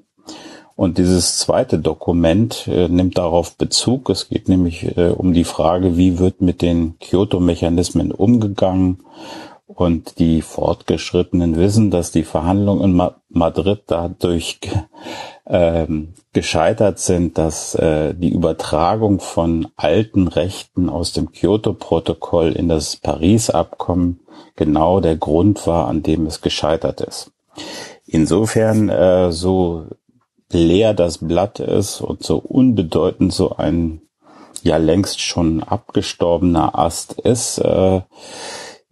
Und 0.76 0.98
dieses 0.98 1.38
zweite 1.38 1.78
Dokument 1.78 2.66
äh, 2.66 2.88
nimmt 2.88 3.18
darauf 3.18 3.56
Bezug. 3.56 4.10
Es 4.10 4.28
geht 4.28 4.48
nämlich 4.48 4.96
äh, 4.96 5.08
um 5.10 5.32
die 5.32 5.44
Frage, 5.44 5.96
wie 5.96 6.18
wird 6.18 6.40
mit 6.40 6.62
den 6.62 6.98
Kyoto-Mechanismen 6.98 8.12
umgegangen 8.12 8.98
und 9.66 10.18
die 10.18 10.42
Fortgeschrittenen 10.42 11.56
wissen, 11.56 11.90
dass 11.90 12.10
die 12.10 12.24
Verhandlungen 12.24 12.84
in 12.84 12.92
Ma 12.94 13.16
Madrid 13.28 13.84
dadurch 13.86 14.60
ähm, 15.46 16.12
gescheitert 16.34 16.98
sind, 16.98 17.38
dass 17.38 17.74
äh, 17.74 18.14
die 18.14 18.30
Übertragung 18.30 19.20
von 19.20 19.68
alten 19.76 20.28
Rechten 20.28 20.90
aus 20.90 21.12
dem 21.12 21.32
Kyoto-Protokoll 21.32 22.52
in 22.52 22.68
das 22.68 22.96
Paris-Abkommen 22.96 24.20
genau 24.56 25.00
der 25.00 25.16
Grund 25.16 25.66
war, 25.66 25.88
an 25.88 26.02
dem 26.02 26.26
es 26.26 26.42
gescheitert 26.42 27.00
ist. 27.00 27.32
Insofern, 28.06 28.88
äh, 28.88 29.32
so 29.32 29.86
leer 30.52 30.94
das 30.94 31.18
Blatt 31.18 31.60
ist 31.60 32.00
und 32.00 32.22
so 32.22 32.38
unbedeutend 32.38 33.32
so 33.32 33.56
ein 33.56 34.02
ja 34.62 34.76
längst 34.76 35.20
schon 35.20 35.62
abgestorbener 35.62 36.78
Ast 36.78 37.20
ist, 37.20 37.58
äh, 37.58 38.00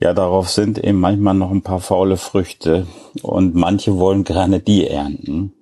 ja, 0.01 0.15
darauf 0.15 0.49
sind 0.49 0.83
eben 0.83 0.99
manchmal 0.99 1.35
noch 1.35 1.51
ein 1.51 1.63
paar 1.63 1.81
faule 1.81 2.17
Früchte 2.17 2.87
und 3.23 3.55
manche 3.55 3.99
wollen 3.99 4.25
gerne 4.25 4.61
die 4.61 4.87
ernten. 4.87 5.53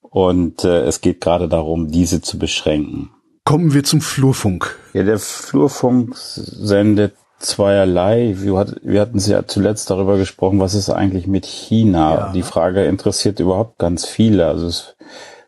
Und 0.00 0.64
äh, 0.64 0.82
es 0.82 1.00
geht 1.00 1.20
gerade 1.20 1.48
darum, 1.48 1.88
diese 1.90 2.22
zu 2.22 2.38
beschränken. 2.38 3.10
Kommen 3.44 3.74
wir 3.74 3.82
zum 3.82 4.00
Flurfunk. 4.00 4.78
Ja, 4.92 5.02
der 5.02 5.18
Flurfunk 5.18 6.14
sendet 6.16 7.14
zweierlei. 7.42 8.36
Wir, 8.38 8.56
hat, 8.56 8.76
wir 8.82 9.00
hatten 9.00 9.18
ja 9.18 9.46
zuletzt 9.46 9.90
darüber 9.90 10.16
gesprochen, 10.16 10.60
was 10.60 10.74
ist 10.74 10.90
eigentlich 10.90 11.26
mit 11.26 11.46
China? 11.46 12.14
Ja. 12.14 12.32
Die 12.32 12.42
Frage 12.42 12.84
interessiert 12.84 13.40
überhaupt 13.40 13.78
ganz 13.78 14.06
viele. 14.06 14.46
Also 14.46 14.66
es 14.66 14.96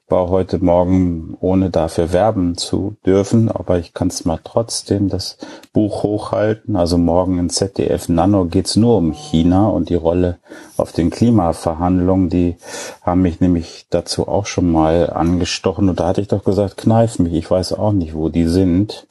war 0.09 0.29
heute 0.29 0.63
Morgen, 0.63 1.37
ohne 1.41 1.71
dafür 1.71 2.13
werben 2.13 2.59
zu 2.59 2.97
dürfen, 3.07 3.51
aber 3.51 3.79
ich 3.79 3.95
kann 3.95 4.09
es 4.09 4.27
mal 4.27 4.39
trotzdem 4.45 5.09
das 5.09 5.39
Buch 5.73 6.03
hochhalten. 6.03 6.77
Also 6.77 6.99
morgen 6.99 7.39
in 7.39 7.49
ZDF 7.49 8.11
Nano 8.11 8.45
geht's 8.45 8.77
nur 8.77 8.99
um 8.99 9.13
China 9.13 9.69
und 9.69 9.89
die 9.89 9.95
Rolle 9.95 10.39
auf 10.77 10.93
den 10.93 11.11
Klimaverhandlungen. 11.11 12.29
Die 12.29 12.57
haben 13.03 13.23
mich 13.23 13.41
nämlich 13.41 13.87
dazu 13.89 14.29
auch 14.29 14.45
schon 14.45 14.71
mal 14.71 15.11
angestochen 15.11 15.89
und 15.89 15.99
da 15.99 16.09
hatte 16.09 16.21
ich 16.21 16.29
doch 16.29 16.45
gesagt, 16.45 16.77
kneif 16.77 17.19
mich, 17.19 17.33
ich 17.33 17.51
weiß 17.51 17.73
auch 17.73 17.93
nicht, 17.93 18.15
wo 18.15 18.29
die 18.29 18.47
sind. 18.47 19.07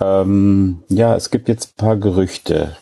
Ähm, 0.00 0.82
ja, 0.88 1.14
es 1.16 1.30
gibt 1.30 1.48
jetzt 1.48 1.72
ein 1.72 1.76
paar 1.76 1.96
Gerüchte. 1.96 2.76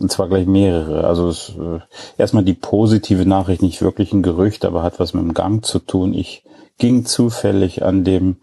Und 0.00 0.10
zwar 0.10 0.28
gleich 0.28 0.46
mehrere. 0.46 1.06
Also 1.06 1.28
es, 1.28 1.50
äh, 1.50 1.80
erstmal 2.16 2.44
die 2.44 2.54
positive 2.54 3.26
Nachricht, 3.26 3.62
nicht 3.62 3.82
wirklich 3.82 4.12
ein 4.12 4.22
Gerücht, 4.22 4.64
aber 4.64 4.82
hat 4.82 4.98
was 4.98 5.12
mit 5.12 5.22
dem 5.22 5.34
Gang 5.34 5.64
zu 5.64 5.78
tun. 5.78 6.14
Ich 6.14 6.44
ging 6.78 7.04
zufällig 7.04 7.84
an 7.84 8.02
dem, 8.02 8.36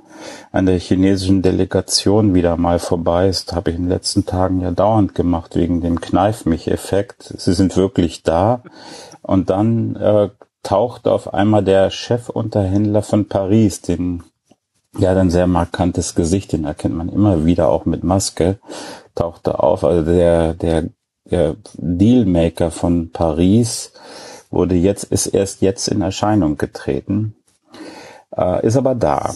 an 0.51 0.65
der 0.65 0.79
chinesischen 0.79 1.41
Delegation 1.41 2.33
wieder 2.33 2.57
mal 2.57 2.79
vorbei. 2.79 3.27
Das 3.27 3.47
habe 3.51 3.71
ich 3.71 3.77
in 3.77 3.83
den 3.83 3.89
letzten 3.89 4.25
Tagen 4.25 4.61
ja 4.61 4.71
dauernd 4.71 5.15
gemacht 5.15 5.55
wegen 5.55 5.81
dem 5.81 5.99
Kneif 5.99 6.45
mich 6.45 6.69
Effekt. 6.69 7.33
Sie 7.37 7.53
sind 7.53 7.75
wirklich 7.75 8.23
da. 8.23 8.61
Und 9.21 9.49
dann 9.49 9.95
äh, 9.95 10.29
taucht 10.63 11.07
auf 11.07 11.33
einmal 11.33 11.63
der 11.63 11.89
Chefunterhändler 11.89 13.01
von 13.01 13.27
Paris, 13.27 13.81
den 13.81 14.23
ja, 14.97 15.13
dann 15.13 15.29
sehr 15.29 15.47
markantes 15.47 16.15
Gesicht, 16.15 16.51
den 16.51 16.65
erkennt 16.65 16.95
man 16.95 17.09
immer 17.09 17.45
wieder 17.45 17.69
auch 17.69 17.85
mit 17.85 18.03
Maske, 18.03 18.59
tauchte 19.15 19.61
auf. 19.61 19.83
Also 19.83 20.11
der, 20.11 20.53
der, 20.53 20.89
der 21.25 21.55
Dealmaker 21.75 22.71
von 22.71 23.11
Paris 23.11 23.93
wurde 24.49 24.75
jetzt, 24.75 25.05
ist 25.05 25.27
erst 25.27 25.61
jetzt 25.61 25.87
in 25.87 26.01
Erscheinung 26.01 26.57
getreten 26.57 27.35
äh, 28.35 28.65
ist 28.65 28.77
aber 28.77 28.95
da. 28.95 29.33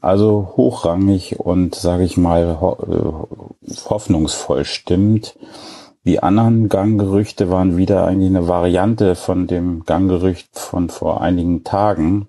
Also 0.00 0.52
hochrangig 0.56 1.40
und, 1.40 1.74
sage 1.74 2.04
ich 2.04 2.16
mal, 2.16 2.60
ho 2.60 2.76
äh, 2.86 3.78
hoffnungsvoll 3.88 4.64
stimmt. 4.64 5.36
Die 6.04 6.22
anderen 6.22 6.68
Ganggerüchte 6.68 7.50
waren 7.50 7.76
wieder 7.76 8.06
eigentlich 8.06 8.30
eine 8.30 8.46
Variante 8.46 9.16
von 9.16 9.46
dem 9.46 9.84
Ganggerücht 9.84 10.48
von 10.52 10.88
vor 10.88 11.20
einigen 11.20 11.64
Tagen. 11.64 12.28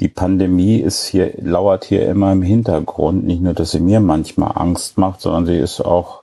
Die 0.00 0.08
Pandemie 0.08 0.78
ist 0.78 1.06
hier, 1.06 1.34
lauert 1.38 1.84
hier 1.84 2.08
immer 2.08 2.32
im 2.32 2.42
Hintergrund. 2.42 3.24
Nicht 3.24 3.42
nur, 3.42 3.54
dass 3.54 3.72
sie 3.72 3.80
mir 3.80 4.00
manchmal 4.00 4.52
Angst 4.54 4.96
macht, 4.96 5.20
sondern 5.20 5.46
sie 5.46 5.58
ist 5.58 5.80
auch 5.80 6.22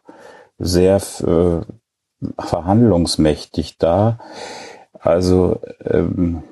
sehr 0.57 0.95
äh, 0.95 1.61
verhandlungsmächtig 2.39 3.77
da. 3.77 4.19
Also 4.99 5.59
ähm, 5.83 6.43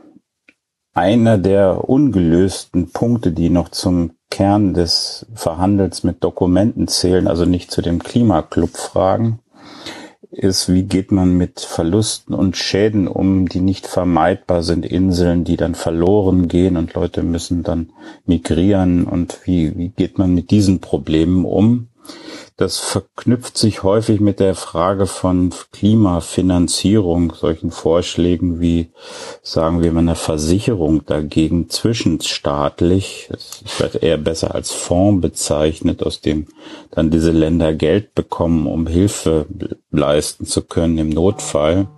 einer 0.93 1.37
der 1.37 1.89
ungelösten 1.89 2.91
Punkte, 2.91 3.31
die 3.31 3.49
noch 3.49 3.69
zum 3.69 4.11
Kern 4.29 4.73
des 4.73 5.25
Verhandels 5.33 6.03
mit 6.03 6.23
Dokumenten 6.23 6.87
zählen, 6.87 7.27
also 7.27 7.45
nicht 7.45 7.71
zu 7.71 7.81
dem 7.81 8.01
Klimaclub-Fragen, 8.03 9.39
ist, 10.33 10.71
wie 10.73 10.83
geht 10.83 11.11
man 11.11 11.37
mit 11.37 11.59
Verlusten 11.61 12.33
und 12.33 12.57
Schäden 12.57 13.07
um, 13.07 13.47
die 13.47 13.59
nicht 13.61 13.87
vermeidbar 13.87 14.63
sind, 14.63 14.85
Inseln, 14.85 15.43
die 15.43 15.57
dann 15.57 15.75
verloren 15.75 16.47
gehen 16.47 16.75
und 16.77 16.93
Leute 16.93 17.23
müssen 17.23 17.63
dann 17.63 17.91
migrieren 18.25 19.05
und 19.05 19.39
wie, 19.45 19.77
wie 19.77 19.89
geht 19.89 20.17
man 20.17 20.33
mit 20.33 20.51
diesen 20.51 20.79
Problemen 20.79 21.45
um? 21.45 21.87
Das 22.63 22.79
verknüpft 22.79 23.57
sich 23.57 23.83
häufig 23.83 24.21
mit 24.21 24.39
der 24.39 24.55
Frage 24.55 25.05
von 25.05 25.53
Klimafinanzierung, 25.73 27.33
solchen 27.33 27.71
Vorschlägen 27.71 28.61
wie, 28.61 28.93
sagen 29.41 29.83
wir 29.83 29.91
mal, 29.91 29.99
eine 29.99 30.15
Versicherung 30.15 31.05
dagegen 31.05 31.69
zwischenstaatlich. 31.69 33.27
Das 33.29 33.65
wird 33.79 34.01
eher 34.01 34.17
besser 34.17 34.55
als 34.55 34.71
Fonds 34.71 35.21
bezeichnet, 35.21 36.03
aus 36.03 36.21
dem 36.21 36.47
dann 36.91 37.09
diese 37.09 37.31
Länder 37.31 37.73
Geld 37.73 38.15
bekommen, 38.15 38.65
um 38.65 38.87
Hilfe 38.87 39.45
leisten 39.91 40.45
zu 40.45 40.61
können 40.61 40.97
im 40.97 41.09
Notfall. 41.09 41.89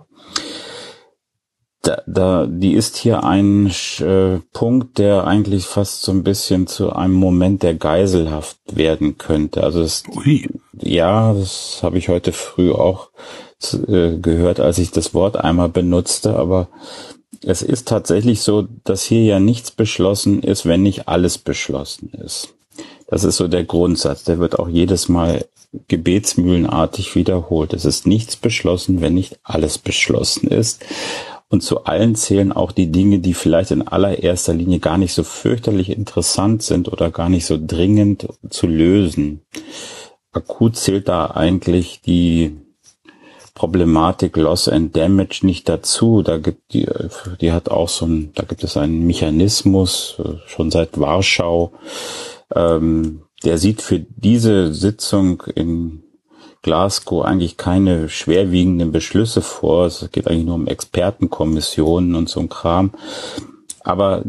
Da, 1.86 2.02
da, 2.06 2.46
die 2.48 2.74
ist 2.74 2.96
hier 2.96 3.22
ein 3.22 3.72
äh, 4.00 4.38
Punkt, 4.52 4.98
der 4.98 5.26
eigentlich 5.26 5.66
fast 5.66 6.02
so 6.02 6.12
ein 6.12 6.24
bisschen 6.24 6.66
zu 6.66 6.92
einem 6.92 7.14
Moment 7.14 7.62
der 7.62 7.74
Geiselhaft 7.74 8.58
werden 8.66 9.18
könnte. 9.18 9.62
Also 9.62 9.82
es, 9.82 10.02
ja, 10.72 11.32
das 11.32 11.80
habe 11.82 11.98
ich 11.98 12.08
heute 12.08 12.32
früh 12.32 12.72
auch 12.72 13.10
äh, 13.86 14.16
gehört, 14.18 14.58
als 14.58 14.78
ich 14.78 14.90
das 14.90 15.14
Wort 15.14 15.36
einmal 15.36 15.68
benutzte, 15.68 16.36
aber 16.36 16.68
es 17.42 17.62
ist 17.62 17.86
tatsächlich 17.86 18.40
so, 18.40 18.66
dass 18.84 19.04
hier 19.04 19.22
ja 19.22 19.38
nichts 19.38 19.70
beschlossen 19.70 20.42
ist, 20.42 20.66
wenn 20.66 20.82
nicht 20.82 21.06
alles 21.06 21.38
beschlossen 21.38 22.10
ist. 22.10 22.54
Das 23.06 23.22
ist 23.22 23.36
so 23.36 23.46
der 23.46 23.62
Grundsatz. 23.62 24.24
Der 24.24 24.38
wird 24.38 24.58
auch 24.58 24.68
jedes 24.68 25.08
Mal 25.08 25.44
gebetsmühlenartig 25.88 27.14
wiederholt. 27.14 27.72
Es 27.72 27.84
ist 27.84 28.06
nichts 28.06 28.34
beschlossen, 28.34 29.00
wenn 29.00 29.14
nicht 29.14 29.38
alles 29.44 29.78
beschlossen 29.78 30.48
ist. 30.48 30.84
Und 31.48 31.62
zu 31.62 31.84
allen 31.84 32.16
zählen 32.16 32.50
auch 32.52 32.72
die 32.72 32.90
Dinge, 32.90 33.20
die 33.20 33.34
vielleicht 33.34 33.70
in 33.70 33.86
allererster 33.86 34.52
Linie 34.52 34.80
gar 34.80 34.98
nicht 34.98 35.12
so 35.12 35.22
fürchterlich 35.22 35.90
interessant 35.90 36.62
sind 36.62 36.92
oder 36.92 37.10
gar 37.10 37.28
nicht 37.28 37.46
so 37.46 37.56
dringend 37.60 38.26
zu 38.50 38.66
lösen. 38.66 39.42
Akut 40.32 40.76
zählt 40.76 41.08
da 41.08 41.30
eigentlich 41.30 42.00
die 42.02 42.56
Problematik 43.54 44.36
Loss 44.36 44.68
and 44.68 44.94
Damage 44.96 45.40
nicht 45.42 45.68
dazu. 45.68 46.22
Da 46.22 46.38
gibt 46.38 46.74
die, 46.74 46.86
die 47.40 47.52
hat 47.52 47.70
auch 47.70 47.88
so 47.88 48.06
ein, 48.06 48.32
da 48.34 48.42
gibt 48.42 48.62
es 48.64 48.76
einen 48.76 49.06
Mechanismus 49.06 50.20
schon 50.46 50.70
seit 50.70 51.00
Warschau. 51.00 51.72
Ähm, 52.54 53.22
der 53.44 53.58
sieht 53.58 53.82
für 53.82 54.00
diese 54.00 54.74
Sitzung 54.74 55.42
in 55.54 56.02
Glasgow 56.66 57.24
eigentlich 57.24 57.56
keine 57.56 58.08
schwerwiegenden 58.08 58.90
Beschlüsse 58.90 59.40
vor. 59.40 59.86
Es 59.86 60.08
geht 60.10 60.26
eigentlich 60.26 60.46
nur 60.46 60.56
um 60.56 60.66
Expertenkommissionen 60.66 62.16
und 62.16 62.28
so 62.28 62.40
ein 62.40 62.48
Kram. 62.48 62.90
Aber 63.84 64.24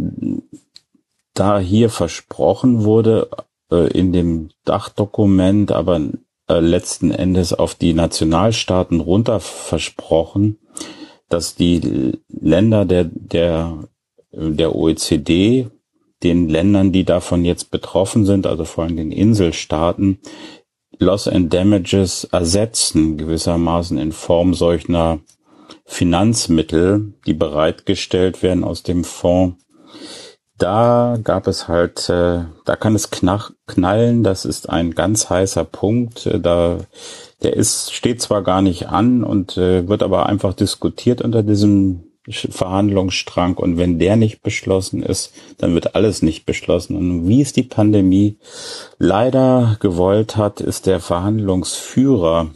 da 1.33 1.57
hier 1.57 1.89
versprochen 1.89 2.83
wurde, 2.83 3.27
äh, 3.71 3.87
in 3.87 4.13
dem 4.13 4.49
Dachdokument, 4.65 5.71
aber 5.71 5.99
äh, 6.47 6.59
letzten 6.59 7.09
Endes 7.09 7.53
auf 7.53 7.73
die 7.73 7.95
Nationalstaaten 7.95 8.99
runter 8.99 9.39
versprochen, 9.39 10.59
dass 11.29 11.55
die 11.55 12.19
Länder 12.29 12.85
der, 12.85 13.05
der, 13.05 13.79
der 14.31 14.75
OECD, 14.75 15.69
den 16.21 16.49
Ländern, 16.49 16.91
die 16.91 17.03
davon 17.03 17.45
jetzt 17.45 17.71
betroffen 17.71 18.25
sind, 18.25 18.45
also 18.45 18.63
vor 18.63 18.83
allem 18.83 18.97
den 18.97 19.11
Inselstaaten, 19.11 20.19
Loss 20.99 21.27
and 21.27 21.53
Damages 21.53 22.25
ersetzen, 22.25 23.17
gewissermaßen 23.17 23.97
in 23.97 24.11
Form 24.11 24.53
solcher 24.53 25.19
Finanzmittel, 25.85 27.13
die 27.25 27.33
bereitgestellt 27.33 28.43
werden 28.43 28.63
aus 28.63 28.83
dem 28.83 29.03
Fonds 29.03 29.57
da 30.57 31.17
gab 31.23 31.47
es 31.47 31.67
halt, 31.67 32.09
äh, 32.09 32.45
da 32.65 32.75
kann 32.75 32.95
es 32.95 33.11
knach, 33.11 33.51
knallen, 33.67 34.23
das 34.23 34.43
ist 34.43 34.69
ein 34.69 34.95
ganz 34.95 35.29
heißer 35.29 35.63
Punkt. 35.63 36.25
Äh, 36.25 36.39
da, 36.39 36.79
der 37.43 37.55
ist, 37.55 37.93
steht 37.93 38.21
zwar 38.21 38.41
gar 38.43 38.61
nicht 38.61 38.87
an 38.87 39.23
und 39.23 39.57
äh, 39.57 39.87
wird 39.87 40.01
aber 40.01 40.25
einfach 40.25 40.53
diskutiert 40.53 41.21
unter 41.21 41.43
diesem 41.43 42.06
Verhandlungsstrang 42.29 43.55
und 43.55 43.77
wenn 43.77 43.99
der 43.99 44.15
nicht 44.15 44.41
beschlossen 44.41 45.01
ist, 45.01 45.33
dann 45.57 45.73
wird 45.73 45.95
alles 45.95 46.21
nicht 46.21 46.45
beschlossen. 46.45 46.95
Und 46.95 47.27
wie 47.27 47.41
es 47.41 47.53
die 47.53 47.63
Pandemie 47.63 48.37
leider 48.97 49.77
gewollt 49.79 50.35
hat, 50.35 50.59
ist 50.59 50.85
der 50.85 50.99
Verhandlungsführer 50.99 52.51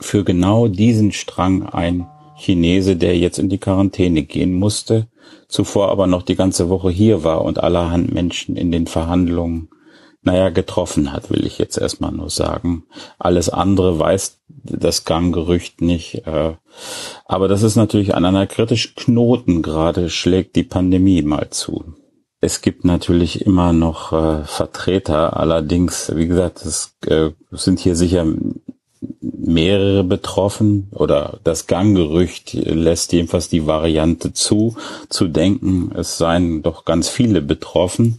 für 0.00 0.24
genau 0.24 0.68
diesen 0.68 1.12
Strang 1.12 1.64
ein 1.66 2.06
Chinese, 2.36 2.96
der 2.96 3.16
jetzt 3.16 3.38
in 3.38 3.48
die 3.48 3.58
Quarantäne 3.58 4.22
gehen 4.22 4.54
musste 4.54 5.08
zuvor 5.48 5.90
aber 5.90 6.06
noch 6.06 6.22
die 6.22 6.36
ganze 6.36 6.68
Woche 6.68 6.90
hier 6.90 7.24
war 7.24 7.44
und 7.44 7.62
allerhand 7.62 8.12
Menschen 8.12 8.56
in 8.56 8.72
den 8.72 8.86
Verhandlungen, 8.86 9.68
naja, 10.24 10.48
getroffen 10.48 11.12
hat, 11.12 11.30
will 11.30 11.46
ich 11.46 11.58
jetzt 11.58 11.76
erstmal 11.78 12.12
nur 12.12 12.30
sagen. 12.30 12.84
Alles 13.18 13.48
andere 13.48 13.98
weiß 13.98 14.40
das 14.48 15.04
Ganggerücht 15.04 15.80
nicht. 15.80 16.26
Äh, 16.26 16.54
aber 17.26 17.48
das 17.48 17.62
ist 17.62 17.76
natürlich 17.76 18.14
an 18.14 18.24
einer 18.24 18.46
kritischen 18.46 18.94
Knoten 18.96 19.62
gerade 19.62 20.10
schlägt 20.10 20.56
die 20.56 20.62
Pandemie 20.62 21.22
mal 21.22 21.50
zu. 21.50 21.94
Es 22.40 22.60
gibt 22.60 22.84
natürlich 22.84 23.46
immer 23.46 23.72
noch 23.72 24.12
äh, 24.12 24.44
Vertreter, 24.44 25.36
allerdings, 25.38 26.12
wie 26.14 26.26
gesagt, 26.26 26.64
es 26.64 26.94
äh, 27.06 27.30
sind 27.50 27.80
hier 27.80 27.96
sicher 27.96 28.26
mehrere 29.20 30.04
betroffen 30.04 30.88
oder 30.92 31.38
das 31.44 31.66
Ganggerücht 31.66 32.54
lässt 32.54 33.12
jedenfalls 33.12 33.48
die 33.48 33.66
Variante 33.66 34.32
zu, 34.32 34.76
zu 35.08 35.28
denken, 35.28 35.92
es 35.94 36.18
seien 36.18 36.62
doch 36.62 36.84
ganz 36.84 37.08
viele 37.08 37.42
betroffen. 37.42 38.18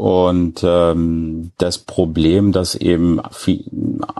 Und 0.00 0.62
ähm, 0.64 1.50
das 1.58 1.76
Problem, 1.76 2.52
dass 2.52 2.74
eben 2.74 3.20
viel, 3.32 3.64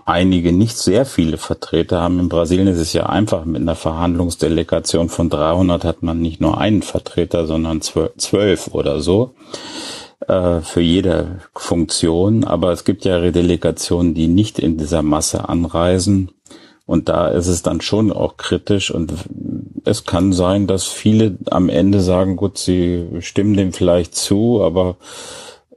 einige 0.05 0.53
nicht 0.53 0.77
sehr 0.77 1.07
viele 1.07 1.39
Vertreter 1.39 2.03
haben, 2.03 2.21
in 2.21 2.29
Brasilien 2.29 2.69
ist 2.69 2.81
es 2.81 2.93
ja 2.93 3.07
einfach, 3.07 3.47
mit 3.47 3.63
einer 3.63 3.77
Verhandlungsdelegation 3.77 5.09
von 5.09 5.31
300 5.31 5.87
hat 5.87 6.03
man 6.03 6.21
nicht 6.21 6.39
nur 6.39 6.59
einen 6.59 6.83
Vertreter, 6.83 7.47
sondern 7.47 7.81
zwölf 7.81 8.69
oder 8.75 9.01
so 9.01 9.33
äh, 10.29 10.61
für 10.61 10.83
jede 10.83 11.41
Funktion, 11.55 12.45
aber 12.45 12.73
es 12.73 12.85
gibt 12.85 13.07
ja 13.07 13.17
Redelegationen, 13.17 14.13
die 14.13 14.29
nicht 14.29 14.59
in 14.59 14.77
dieser 14.77 15.01
Masse 15.01 15.49
anreisen. 15.49 16.31
Und 16.85 17.09
da 17.09 17.29
ist 17.29 17.47
es 17.47 17.63
dann 17.63 17.81
schon 17.81 18.13
auch 18.13 18.37
kritisch 18.37 18.91
und 18.91 19.15
es 19.87 20.05
kann 20.05 20.35
sein, 20.35 20.67
dass 20.67 20.85
viele 20.85 21.39
am 21.51 21.71
Ende 21.71 22.03
sagen, 22.03 22.37
gut, 22.37 22.59
sie 22.59 23.07
stimmen 23.21 23.57
dem 23.57 23.73
vielleicht 23.73 24.15
zu, 24.15 24.63
aber 24.63 24.97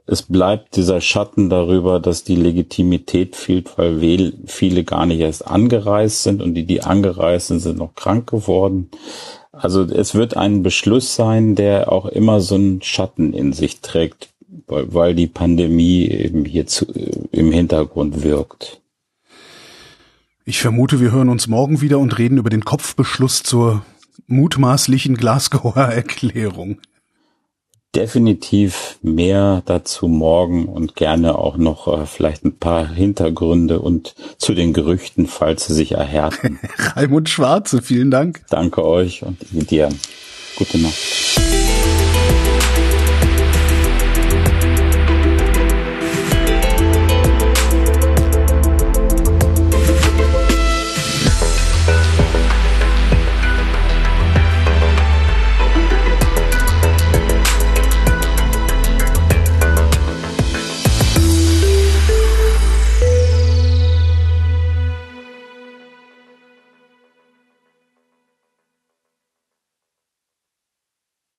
es 0.06 0.22
bleibt 0.22 0.76
dieser 0.76 1.00
Schatten 1.00 1.48
darüber, 1.48 2.00
dass 2.00 2.24
die 2.24 2.36
Legitimität 2.36 3.36
fehlt, 3.36 3.78
weil 3.78 4.34
viele 4.46 4.84
gar 4.84 5.06
nicht 5.06 5.20
erst 5.20 5.46
angereist 5.46 6.22
sind 6.22 6.42
und 6.42 6.54
die, 6.54 6.64
die 6.64 6.82
angereist 6.82 7.48
sind, 7.48 7.60
sind 7.60 7.78
noch 7.78 7.94
krank 7.94 8.30
geworden. 8.30 8.90
Also 9.52 9.82
es 9.82 10.14
wird 10.14 10.36
ein 10.36 10.62
Beschluss 10.62 11.14
sein, 11.14 11.54
der 11.54 11.90
auch 11.90 12.06
immer 12.06 12.40
so 12.40 12.56
einen 12.56 12.82
Schatten 12.82 13.32
in 13.32 13.52
sich 13.52 13.80
trägt 13.80 14.34
weil, 14.66 15.14
die 15.14 15.26
Pandemie 15.26 16.06
eben 16.06 16.44
hier 16.44 16.66
zu, 16.66 16.86
im 17.32 17.52
Hintergrund 17.52 18.22
wirkt. 18.22 18.80
Ich 20.44 20.60
vermute, 20.60 21.00
wir 21.00 21.10
hören 21.10 21.28
uns 21.28 21.46
morgen 21.46 21.80
wieder 21.80 21.98
und 21.98 22.18
reden 22.18 22.38
über 22.38 22.50
den 22.50 22.64
Kopfbeschluss 22.64 23.42
zur 23.42 23.84
mutmaßlichen 24.26 25.16
Glasgower 25.16 25.76
Erklärung. 25.76 26.80
Definitiv 27.94 28.98
mehr 29.02 29.62
dazu 29.66 30.08
morgen 30.08 30.66
und 30.66 30.96
gerne 30.96 31.38
auch 31.38 31.56
noch 31.56 31.86
äh, 31.86 32.06
vielleicht 32.06 32.44
ein 32.44 32.58
paar 32.58 32.92
Hintergründe 32.92 33.80
und 33.80 34.14
zu 34.38 34.54
den 34.54 34.72
Gerüchten, 34.72 35.26
falls 35.26 35.66
sie 35.66 35.74
sich 35.74 35.92
erhärten. 35.92 36.58
Raimund 36.96 37.28
Schwarze, 37.28 37.82
vielen 37.82 38.10
Dank. 38.10 38.42
Danke 38.50 38.84
euch 38.84 39.22
und 39.22 39.38
dir. 39.70 39.90
Gute 40.56 40.78
Nacht. 40.78 41.33